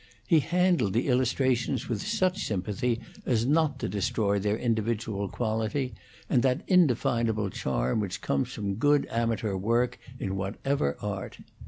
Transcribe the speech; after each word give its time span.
He 0.25 0.39
handled 0.39 0.93
the 0.93 1.07
illustrations 1.09 1.87
with 1.87 2.01
such 2.01 2.43
sympathy 2.43 3.01
as 3.23 3.45
not 3.45 3.77
to 3.77 3.87
destroy 3.87 4.39
their 4.39 4.57
individual 4.57 5.27
quality, 5.29 5.93
and 6.27 6.41
that 6.41 6.63
indefinable 6.67 7.51
charm 7.51 7.99
which 7.99 8.19
comes 8.19 8.51
from 8.51 8.77
good 8.77 9.05
amateur 9.11 9.53
work 9.55 9.99
in 10.19 10.35
whatever 10.35 10.97
art. 11.03 11.37